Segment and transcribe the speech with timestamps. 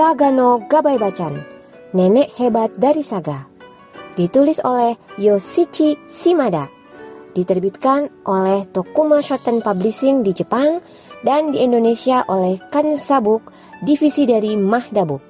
[0.00, 1.44] Sagano Gabai Bacan,
[1.92, 3.44] Nenek Hebat dari Saga.
[4.16, 6.72] Ditulis oleh Yoshichi Shimada.
[7.36, 10.80] Diterbitkan oleh Tokuma Shoten Publishing di Jepang
[11.20, 13.52] dan di Indonesia oleh Kansabuk,
[13.84, 15.20] divisi dari Mahdabuk.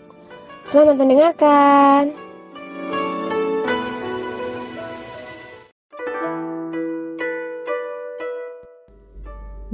[0.62, 2.14] Selamat mendengarkan.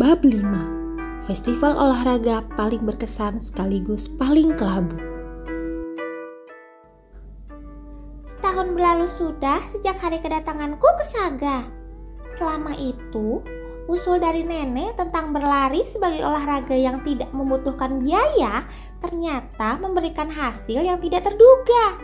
[0.00, 0.75] Bab 5
[1.26, 4.94] Festival olahraga paling berkesan sekaligus paling kelabu
[8.30, 11.66] Setahun berlalu sudah sejak hari kedatanganku ke Saga.
[12.38, 13.42] Selama itu,
[13.90, 18.62] usul dari nenek tentang berlari sebagai olahraga yang tidak membutuhkan biaya
[19.02, 21.98] ternyata memberikan hasil yang tidak terduga.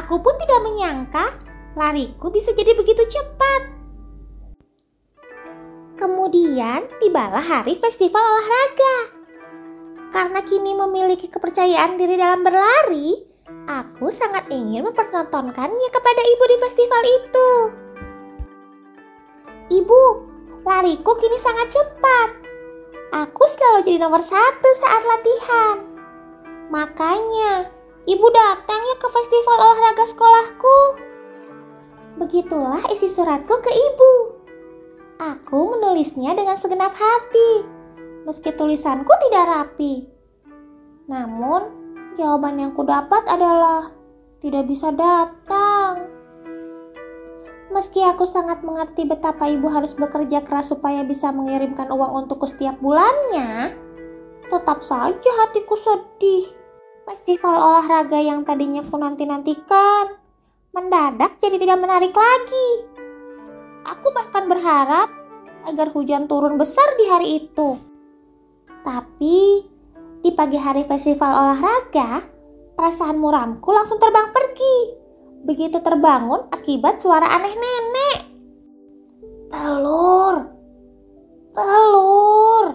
[0.00, 1.28] Aku pun tidak menyangka
[1.76, 3.73] lariku bisa jadi begitu cepat.
[6.04, 8.96] Kemudian tibalah hari festival olahraga.
[10.12, 13.24] Karena kini memiliki kepercayaan diri dalam berlari,
[13.64, 17.50] aku sangat ingin mempertontonkannya kepada ibu di festival itu.
[19.80, 20.02] Ibu,
[20.68, 22.28] lariku kini sangat cepat.
[23.24, 25.88] Aku selalu jadi nomor satu saat latihan.
[26.68, 27.72] Makanya,
[28.04, 30.78] ibu datang ya ke festival olahraga sekolahku.
[32.20, 34.33] Begitulah isi suratku ke ibu.
[35.14, 37.62] Aku menulisnya dengan segenap hati,
[38.26, 40.10] meski tulisanku tidak rapi.
[41.06, 41.70] Namun,
[42.18, 43.94] jawaban yang kudapat adalah
[44.42, 46.10] tidak bisa datang.
[47.70, 52.74] Meski aku sangat mengerti betapa ibu harus bekerja keras supaya bisa mengirimkan uang untukku setiap
[52.82, 53.70] bulannya,
[54.50, 56.50] tetap saja hatiku sedih.
[57.06, 60.18] Festival olahraga yang tadinya ku nanti-nantikan,
[60.74, 62.94] mendadak jadi tidak menarik lagi.
[63.84, 65.12] Aku bahkan berharap
[65.68, 67.76] agar hujan turun besar di hari itu.
[68.84, 69.64] Tapi
[70.24, 72.24] di pagi hari festival olahraga,
[72.76, 74.76] perasaan muramku langsung terbang pergi.
[75.44, 78.20] Begitu terbangun akibat suara aneh nenek.
[79.52, 80.36] Telur,
[81.52, 82.66] telur.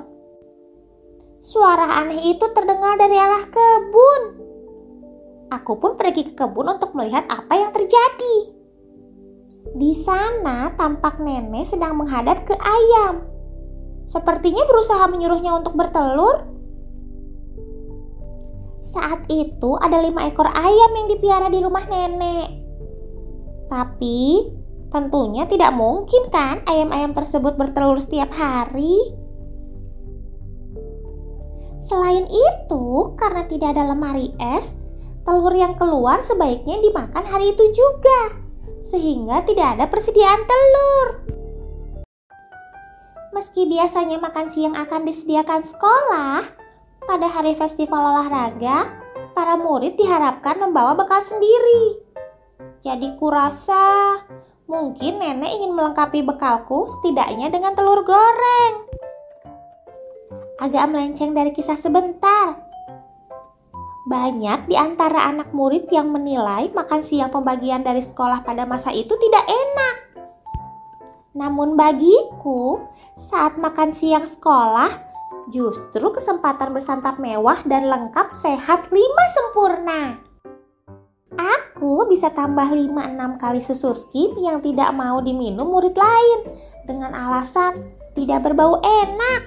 [1.42, 4.24] Suara aneh itu terdengar dari arah kebun.
[5.50, 8.59] Aku pun pergi ke kebun untuk melihat apa yang terjadi.
[9.60, 13.28] Di sana tampak nenek sedang menghadap ke ayam.
[14.08, 16.48] Sepertinya berusaha menyuruhnya untuk bertelur.
[18.82, 22.48] Saat itu ada lima ekor ayam yang dipiara di rumah nenek.
[23.70, 24.50] Tapi
[24.90, 28.98] tentunya tidak mungkin kan ayam-ayam tersebut bertelur setiap hari.
[31.86, 34.74] Selain itu, karena tidak ada lemari es,
[35.24, 38.49] telur yang keluar sebaiknya dimakan hari itu juga
[38.86, 41.08] sehingga tidak ada persediaan telur.
[43.36, 46.42] Meski biasanya makan siang akan disediakan sekolah,
[47.06, 48.90] pada hari festival olahraga,
[49.34, 52.02] para murid diharapkan membawa bekal sendiri.
[52.80, 54.20] Jadi kurasa
[54.70, 58.86] mungkin nenek ingin melengkapi bekalku setidaknya dengan telur goreng.
[60.60, 62.69] Agak melenceng dari kisah sebentar,
[64.10, 69.14] banyak di antara anak murid yang menilai makan siang pembagian dari sekolah pada masa itu
[69.14, 69.96] tidak enak.
[71.38, 72.90] Namun bagiku,
[73.22, 74.90] saat makan siang sekolah,
[75.54, 80.02] justru kesempatan bersantap mewah dan lengkap sehat lima sempurna.
[81.38, 86.40] Aku bisa tambah 5-6 kali susu skim yang tidak mau diminum murid lain
[86.90, 89.42] dengan alasan tidak berbau enak.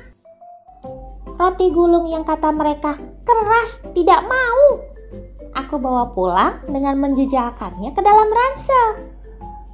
[1.34, 4.82] Roti gulung yang kata mereka keras tidak mau.
[5.52, 8.88] Aku bawa pulang dengan menjejalkannya ke dalam ransel.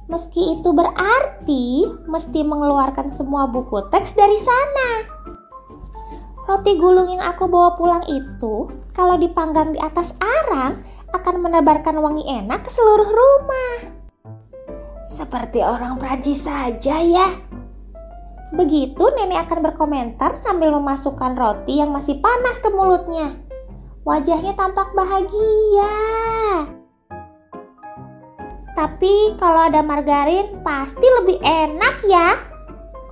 [0.09, 4.89] Meski itu berarti mesti mengeluarkan semua buku teks dari sana.
[6.49, 8.65] Roti gulung yang aku bawa pulang itu,
[8.97, 10.73] kalau dipanggang di atas arang,
[11.13, 13.73] akan menebarkan wangi enak ke seluruh rumah.
[15.05, 17.29] Seperti orang Prancis saja ya,
[18.49, 23.37] Begitu nenek akan berkomentar sambil memasukkan roti yang masih panas ke mulutnya.
[24.01, 25.93] Wajahnya tampak bahagia.
[28.73, 32.33] Tapi kalau ada margarin pasti lebih enak ya.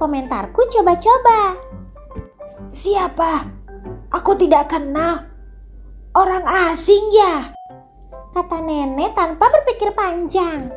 [0.02, 1.54] Komentarku coba-coba.
[2.74, 3.46] Siapa?
[4.10, 5.28] Aku tidak kenal.
[6.18, 7.54] Orang asing ya?
[8.34, 10.74] Kata nenek tanpa berpikir panjang.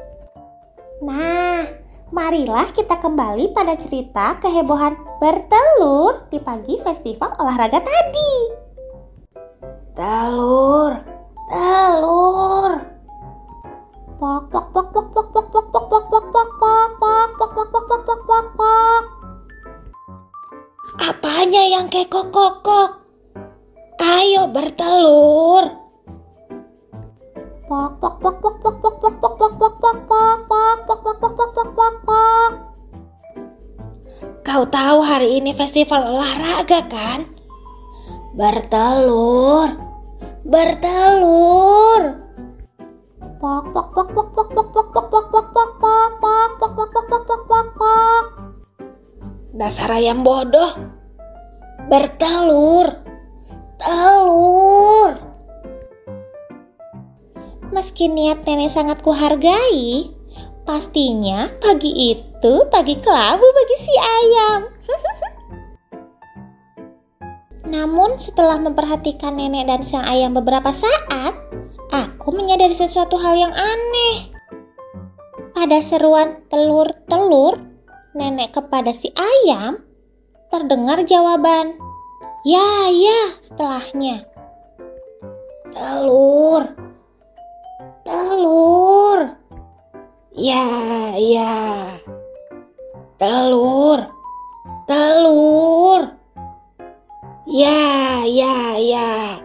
[1.01, 1.80] Nah,
[2.11, 8.35] Marilah kita kembali pada cerita kehebohan bertelur di pagi festival olahraga tadi.
[9.95, 10.91] Telur,
[11.47, 12.73] telur.
[14.19, 17.69] Pok pok pok pok pok pok pok pok pok pok pok pok pok pok pok
[17.71, 19.05] pok pok pok pok pok.
[20.99, 22.91] Apanya yang kekok kokok?
[24.03, 25.63] Ayo bertelur.
[27.71, 29.80] Pok pok pok pok pok pok pok pok pok pok pok pok
[35.11, 37.27] hari ini festival olahraga kan?
[38.39, 39.75] Bertelur.
[40.47, 42.03] Bertelur.
[43.43, 46.93] Pok pok pok pok pok pok pok pok pok pok pok pok pok pok pok
[46.95, 48.25] pok pok pok pok pok
[49.51, 50.79] Dasar ayam bodoh.
[51.91, 52.95] Bertelur.
[53.83, 55.11] Telur.
[57.75, 60.11] Meski niat nenek sangat kuhargai,
[60.67, 64.61] pastinya pagi itu pagi kelabu bagi si ayam.
[67.69, 71.37] Namun setelah memperhatikan nenek dan sang ayam beberapa saat,
[71.93, 74.33] aku menyadari sesuatu hal yang aneh.
[75.53, 77.61] Pada seruan telur-telur
[78.17, 79.85] nenek kepada si ayam,
[80.49, 81.77] terdengar jawaban,
[82.49, 84.25] "Ya, ya," setelahnya.
[85.77, 86.73] Telur.
[88.03, 89.37] Telur.
[90.33, 90.65] Ya,
[91.21, 91.53] ya.
[93.21, 94.01] Telur.
[94.89, 96.17] Telur.
[97.45, 99.37] Ya, ya, ya.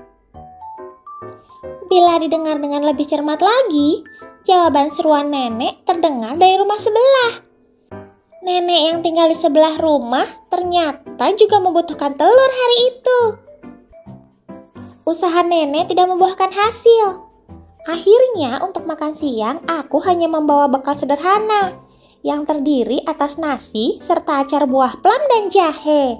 [1.91, 3.99] Bila didengar dengan lebih cermat lagi,
[4.47, 7.43] jawaban seruan nenek terdengar dari rumah sebelah.
[8.47, 13.19] Nenek yang tinggal di sebelah rumah ternyata juga membutuhkan telur hari itu.
[15.03, 17.27] Usaha nenek tidak membuahkan hasil.
[17.91, 21.84] Akhirnya untuk makan siang aku hanya membawa bekal sederhana
[22.25, 26.17] yang terdiri atas nasi serta acar buah plum dan jahe.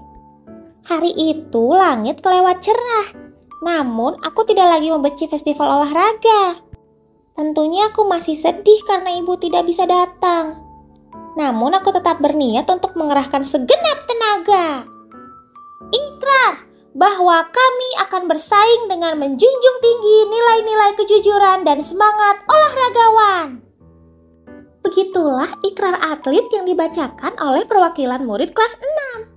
[0.86, 3.18] Hari itu langit kelewat cerah,
[3.66, 6.62] namun aku tidak lagi membenci festival olahraga.
[7.34, 10.62] Tentunya aku masih sedih karena ibu tidak bisa datang.
[11.36, 14.86] Namun aku tetap berniat untuk mengerahkan segenap tenaga.
[15.90, 23.65] Ikrar bahwa kami akan bersaing dengan menjunjung tinggi nilai-nilai kejujuran dan semangat olahragawan.
[24.86, 28.78] Begitulah ikrar atlet yang dibacakan oleh perwakilan murid kelas
[29.26, 29.34] 6.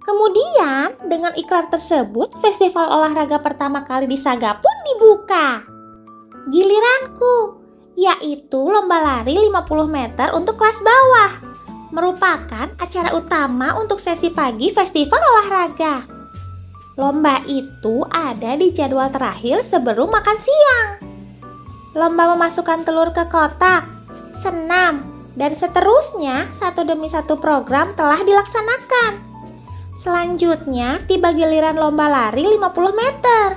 [0.00, 5.60] Kemudian, dengan ikrar tersebut, festival olahraga pertama kali di Saga pun dibuka.
[6.48, 7.60] Giliranku,
[8.00, 11.30] yaitu lomba lari 50 meter untuk kelas bawah,
[11.92, 16.08] merupakan acara utama untuk sesi pagi festival olahraga.
[16.96, 20.88] Lomba itu ada di jadwal terakhir sebelum makan siang.
[21.92, 23.91] Lomba memasukkan telur ke kotak,
[24.36, 29.32] senam, dan seterusnya satu demi satu program telah dilaksanakan.
[29.96, 33.48] Selanjutnya tiba giliran lomba lari 50 meter.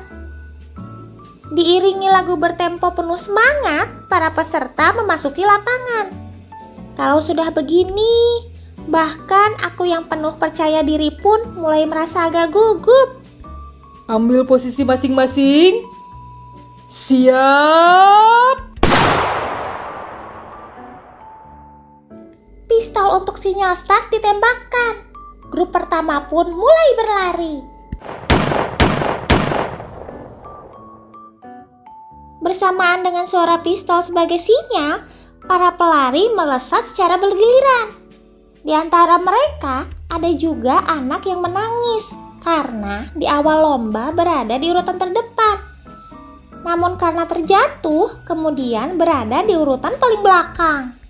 [1.55, 6.11] Diiringi lagu bertempo penuh semangat, para peserta memasuki lapangan.
[6.97, 8.49] Kalau sudah begini,
[8.89, 13.21] bahkan aku yang penuh percaya diri pun mulai merasa agak gugup.
[14.09, 15.85] Ambil posisi masing-masing.
[16.89, 18.64] Siap.
[23.15, 25.07] Untuk sinyal start ditembakkan.
[25.47, 27.55] Grup pertama pun mulai berlari.
[32.43, 35.07] Bersamaan dengan suara pistol sebagai sinyal,
[35.47, 37.95] para pelari melesat secara bergiliran.
[38.67, 42.11] Di antara mereka ada juga anak yang menangis
[42.43, 45.63] karena di awal lomba berada di urutan terdepan.
[46.67, 51.04] Namun karena terjatuh, kemudian berada di urutan paling belakang.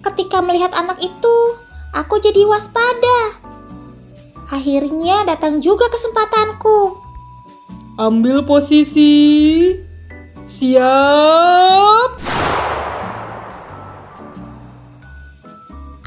[0.00, 1.36] Ketika melihat anak itu,
[1.92, 3.36] aku jadi waspada.
[4.50, 6.96] Akhirnya datang juga kesempatanku.
[8.00, 9.76] Ambil posisi.
[10.48, 12.10] Siap.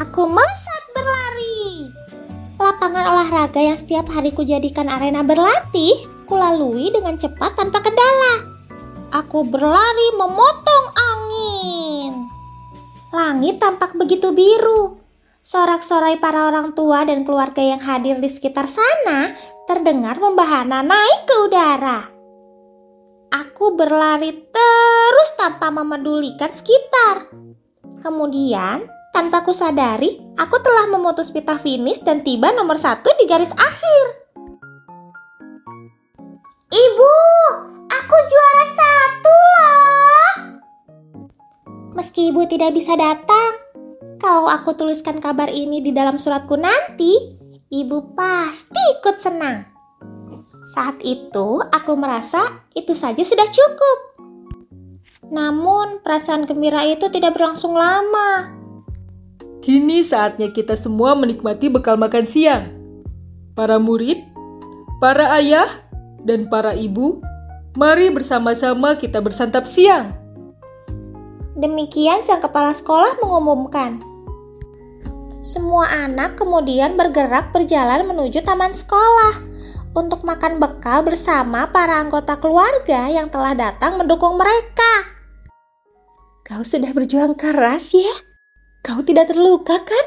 [0.01, 1.87] Aku melesat berlari.
[2.59, 8.57] Lapangan olahraga yang setiap hari kujadikan arena berlatih, kulalui dengan cepat tanpa kendala.
[9.13, 12.11] Aku berlari memotong angin.
[13.13, 13.61] Langit
[13.95, 14.99] begitu biru.
[15.43, 19.35] Sorak-sorai para orang tua dan keluarga yang hadir di sekitar sana
[19.67, 21.99] terdengar membahana naik ke udara.
[23.33, 27.27] Aku berlari terus tanpa memedulikan sekitar.
[28.03, 34.05] Kemudian, tanpa kusadari, aku telah memutus pita finish dan tiba nomor satu di garis akhir.
[36.73, 37.15] Ibu,
[37.87, 40.33] aku juara satu loh.
[41.93, 43.62] Meski ibu tidak bisa datang,
[44.23, 47.35] kalau aku tuliskan kabar ini di dalam suratku nanti,
[47.67, 49.67] ibu pasti ikut senang.
[50.71, 53.99] Saat itu, aku merasa itu saja sudah cukup.
[55.27, 58.47] Namun, perasaan gembira itu tidak berlangsung lama.
[59.59, 62.71] Kini saatnya kita semua menikmati bekal makan siang.
[63.59, 64.23] Para murid,
[65.03, 65.67] para ayah,
[66.23, 67.19] dan para ibu,
[67.75, 70.15] mari bersama-sama kita bersantap siang.
[71.59, 74.12] Demikian sang kepala sekolah mengumumkan.
[75.43, 79.43] Semua anak kemudian bergerak berjalan menuju taman sekolah
[79.91, 85.11] untuk makan bekal bersama para anggota keluarga yang telah datang mendukung mereka.
[86.47, 88.15] Kau sudah berjuang keras ya?
[88.87, 90.05] Kau tidak terluka kan?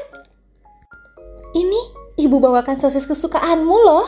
[1.53, 1.81] Ini
[2.17, 4.07] ibu bawakan sosis kesukaanmu loh.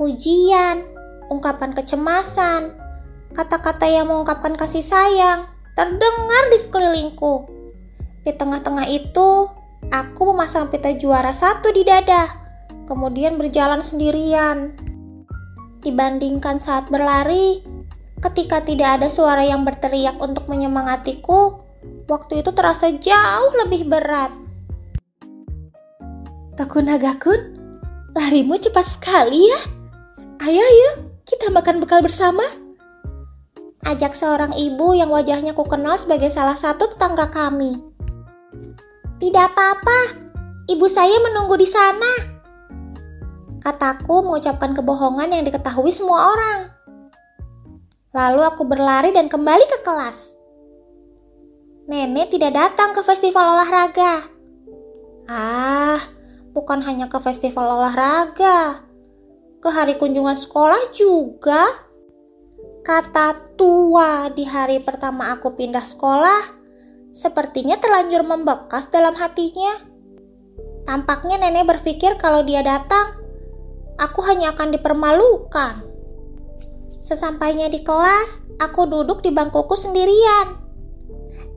[0.00, 0.80] Pujian,
[1.28, 2.72] ungkapan kecemasan,
[3.36, 5.44] kata-kata yang mengungkapkan kasih sayang
[5.76, 7.34] terdengar di sekelilingku.
[8.24, 9.57] Di tengah-tengah itu,
[9.92, 12.48] aku memasang pita juara satu di dada
[12.88, 14.72] kemudian berjalan sendirian.
[15.84, 17.60] Dibandingkan saat berlari,
[18.24, 21.60] ketika tidak ada suara yang berteriak untuk menyemangatiku,
[22.08, 24.32] waktu itu terasa jauh lebih berat.
[26.56, 27.54] Takunaga-kun,
[28.16, 29.60] larimu cepat sekali ya.
[30.42, 30.90] Ayo ayo,
[31.22, 32.42] kita makan bekal bersama.
[33.86, 37.78] Ajak seorang ibu yang wajahnya ku kenal sebagai salah satu tetangga kami.
[39.18, 39.98] Tidak apa-apa,
[40.70, 42.38] ibu saya menunggu di sana
[43.68, 46.58] kataku mengucapkan kebohongan yang diketahui semua orang.
[48.16, 50.32] Lalu aku berlari dan kembali ke kelas.
[51.88, 54.24] Nenek tidak datang ke festival olahraga.
[55.28, 56.00] Ah,
[56.56, 58.80] bukan hanya ke festival olahraga.
[59.60, 61.68] Ke hari kunjungan sekolah juga.
[62.80, 66.57] Kata tua di hari pertama aku pindah sekolah
[67.18, 69.82] sepertinya terlanjur membekas dalam hatinya.
[70.86, 73.18] Tampaknya nenek berpikir kalau dia datang,
[73.98, 75.82] aku hanya akan dipermalukan.
[77.02, 80.62] Sesampainya di kelas, aku duduk di bangkuku sendirian.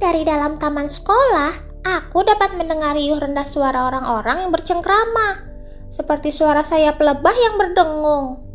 [0.02, 5.46] Dari dalam taman sekolah, aku dapat mendengar riuh rendah suara orang-orang yang bercengkrama,
[5.94, 8.50] seperti suara sayap lebah yang berdengung.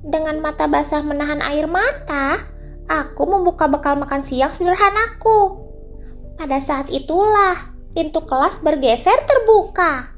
[0.00, 2.40] Dengan mata basah menahan air mata,
[2.88, 5.63] aku membuka bekal makan siang sederhanaku.
[6.34, 10.10] Pada saat itulah, pintu kelas bergeser terbuka.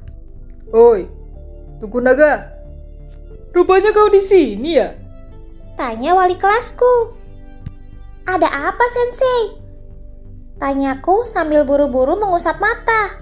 [0.72, 1.06] Oi,
[1.78, 2.56] Tuku Naga,
[3.52, 4.96] rupanya kau di sini ya?
[5.76, 7.12] Tanya wali kelasku.
[8.26, 9.60] Ada apa, Sensei?
[10.56, 13.20] Tanyaku sambil buru-buru mengusap mata.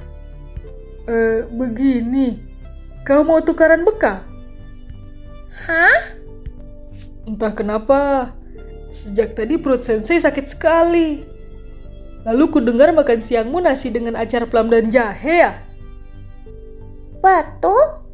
[1.11, 2.39] Eh, begini.
[3.03, 4.23] Kau mau tukaran bekal?
[5.67, 5.99] Hah?
[7.27, 8.33] Entah kenapa,
[8.95, 11.34] sejak tadi perut sensei sakit sekali.
[12.25, 15.61] Lalu ku dengar makan siangmu nasi dengan acar pelam dan jahe ya?
[17.21, 18.05] Betul?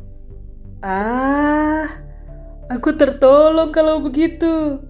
[0.83, 1.87] Ah,
[2.67, 4.83] aku tertolong kalau begitu.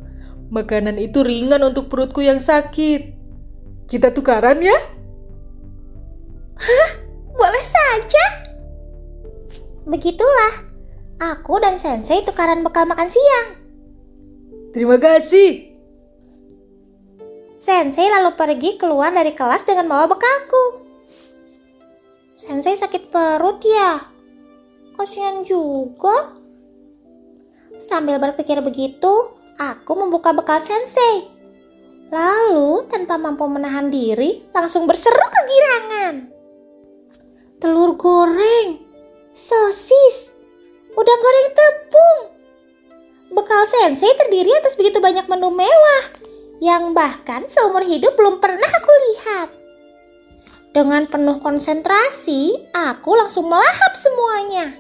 [0.50, 3.16] Makanan itu ringan untuk perutku yang sakit.
[3.86, 4.78] Kita tukaran ya?
[6.56, 6.90] Hah?
[7.36, 8.24] Boleh saja.
[9.88, 10.68] Begitulah,
[11.20, 13.48] aku dan Sensei tukaran bekal makan siang.
[14.70, 15.69] Terima kasih.
[17.60, 20.88] Sensei lalu pergi keluar dari kelas dengan bawa bekalku.
[22.32, 24.00] Sensei sakit perut ya?
[24.96, 26.40] Kasihan juga.
[27.76, 29.12] Sambil berpikir begitu,
[29.60, 31.28] aku membuka bekal sensei.
[32.08, 36.32] Lalu, tanpa mampu menahan diri, langsung berseru kegirangan.
[37.60, 38.80] Telur goreng,
[39.36, 40.32] sosis,
[40.96, 42.20] udang goreng tepung.
[43.36, 46.29] Bekal sensei terdiri atas begitu banyak menu mewah
[46.60, 49.48] yang bahkan seumur hidup belum pernah aku lihat.
[50.70, 54.70] Dengan penuh konsentrasi, aku langsung melahap semuanya.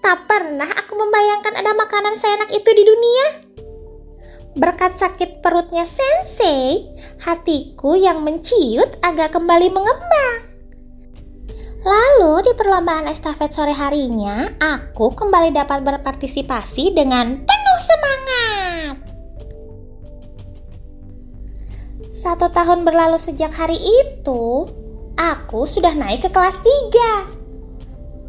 [0.00, 3.26] Tak pernah aku membayangkan ada makanan seenak itu di dunia.
[4.56, 6.88] Berkat sakit perutnya sensei,
[7.20, 10.48] hatiku yang menciut agak kembali mengembang.
[11.84, 17.44] Lalu di perlombaan estafet sore harinya, aku kembali dapat berpartisipasi dengan
[22.18, 24.66] Satu tahun berlalu sejak hari itu,
[25.14, 27.30] aku sudah naik ke kelas 3.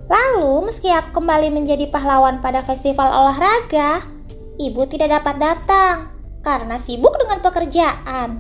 [0.06, 4.06] Lalu, meski aku kembali menjadi pahlawan pada festival olahraga,
[4.62, 6.14] ibu tidak dapat datang
[6.46, 8.38] karena sibuk dengan pekerjaan.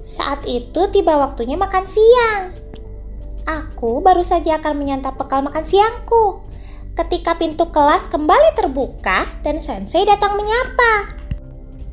[0.00, 2.56] Saat itu tiba waktunya makan siang.
[3.44, 6.40] Aku baru saja akan menyantap bekal makan siangku
[6.96, 11.12] ketika pintu kelas kembali terbuka dan sensei datang menyapa.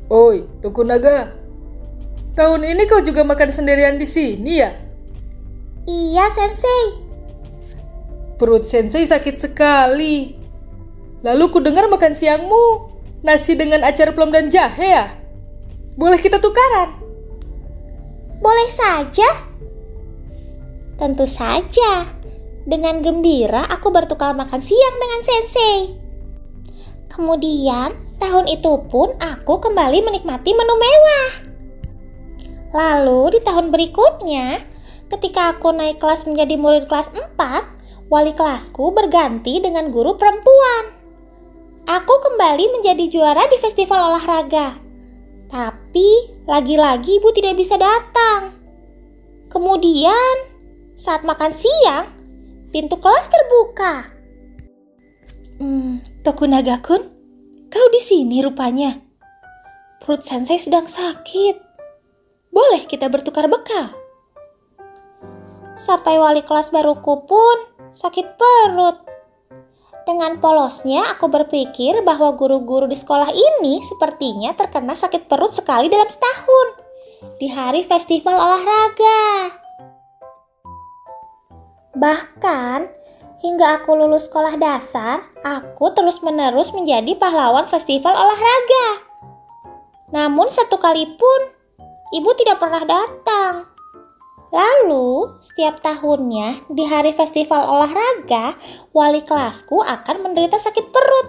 [0.08, 1.41] Oi, Tokunaga.
[2.32, 4.72] Tahun ini kau juga makan sendirian di sini ya?
[5.84, 6.84] Iya, sensei.
[8.40, 10.32] Perut sensei sakit sekali.
[11.20, 15.12] Lalu ku dengar makan siangmu nasi dengan acar plum dan jahe ya?
[15.94, 16.96] Boleh kita tukaran?
[18.40, 19.28] Boleh saja.
[20.96, 22.08] Tentu saja.
[22.64, 25.78] Dengan gembira aku bertukar makan siang dengan sensei.
[27.12, 31.51] Kemudian tahun itu pun aku kembali menikmati menu mewah.
[32.72, 34.56] Lalu di tahun berikutnya,
[35.12, 37.36] ketika aku naik kelas menjadi murid kelas 4,
[38.08, 40.84] wali kelasku berganti dengan guru perempuan.
[41.84, 44.72] Aku kembali menjadi juara di festival olahraga.
[45.52, 48.56] Tapi lagi-lagi ibu tidak bisa datang.
[49.52, 50.48] Kemudian,
[50.96, 52.08] saat makan siang,
[52.72, 53.94] pintu kelas terbuka.
[55.60, 57.02] Hmm, Tokunaga-kun,
[57.68, 58.96] kau di sini rupanya.
[60.00, 61.61] Perut sensei sedang sakit.
[62.52, 63.96] Boleh kita bertukar bekal?
[65.72, 67.56] Sampai wali kelas baruku pun
[67.96, 69.00] sakit perut.
[70.04, 76.04] Dengan polosnya aku berpikir bahwa guru-guru di sekolah ini sepertinya terkena sakit perut sekali dalam
[76.04, 76.66] setahun.
[77.40, 79.24] Di hari festival olahraga.
[81.96, 82.78] Bahkan
[83.40, 88.86] hingga aku lulus sekolah dasar, aku terus-menerus menjadi pahlawan festival olahraga.
[90.12, 91.61] Namun satu kali pun
[92.12, 93.72] ibu tidak pernah datang.
[94.52, 98.52] Lalu, setiap tahunnya di hari festival olahraga,
[98.92, 101.28] wali kelasku akan menderita sakit perut.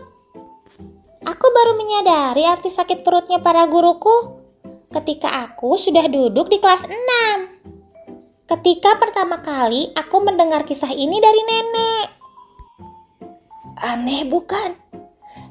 [1.23, 4.43] Aku baru menyadari arti sakit perutnya para guruku
[4.91, 7.63] ketika aku sudah duduk di kelas 6.
[8.43, 12.07] Ketika pertama kali aku mendengar kisah ini dari nenek.
[13.79, 14.75] Aneh bukan?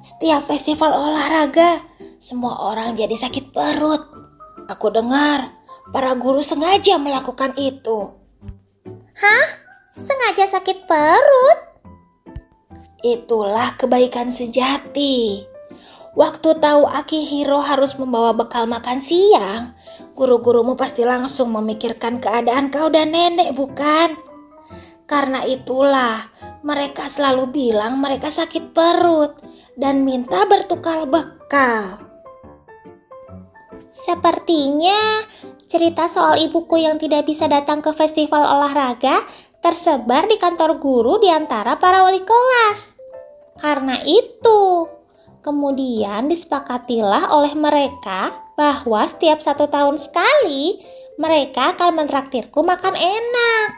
[0.04, 1.80] Setiap festival olahraga,
[2.20, 4.11] semua orang jadi sakit perut.
[4.72, 5.52] Aku dengar
[5.92, 8.16] para guru sengaja melakukan itu.
[9.12, 9.46] Hah?
[9.92, 11.58] Sengaja sakit perut?
[13.04, 15.44] Itulah kebaikan sejati.
[16.16, 19.76] Waktu tahu Akihiro harus membawa bekal makan siang,
[20.16, 24.16] guru-gurumu pasti langsung memikirkan keadaan kau dan nenek, bukan?
[25.04, 26.32] Karena itulah
[26.64, 29.36] mereka selalu bilang mereka sakit perut
[29.76, 32.11] dan minta bertukar bekal.
[33.90, 35.26] Sepertinya
[35.66, 39.18] cerita soal ibuku yang tidak bisa datang ke festival olahraga
[39.58, 42.94] tersebar di kantor guru di antara para wali kelas.
[43.58, 44.88] Karena itu,
[45.42, 50.78] Kemudian disepakatilah oleh mereka bahwa setiap satu tahun sekali
[51.18, 53.68] mereka akan mentraktirku makan enak.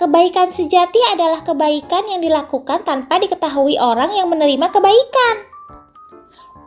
[0.00, 5.49] Kebaikan sejati adalah kebaikan yang dilakukan tanpa diketahui orang yang menerima kebaikan.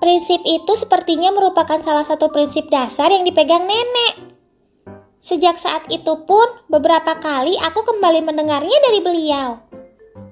[0.03, 4.35] Prinsip itu sepertinya merupakan salah satu prinsip dasar yang dipegang nenek.
[5.23, 9.63] Sejak saat itu pun, beberapa kali aku kembali mendengarnya dari beliau.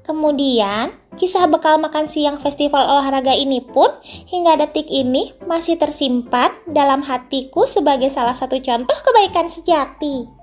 [0.04, 7.00] Kemudian, kisah bekal makan siang festival olahraga ini pun hingga detik ini masih tersimpan dalam
[7.00, 10.41] hatiku sebagai salah satu contoh kebaikan sejati.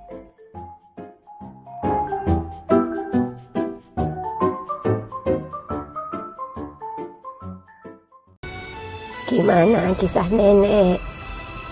[9.49, 11.01] Gimana kisah nenek?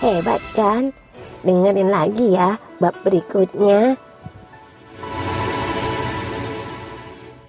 [0.01, 0.89] Hebat kan?
[1.45, 3.93] Dengerin lagi ya bab berikutnya.